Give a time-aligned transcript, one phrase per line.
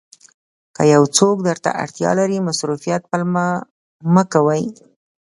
[0.75, 3.47] که یو څوک درته اړتیا لري مصروفیت پلمه
[4.13, 4.63] مه کوئ.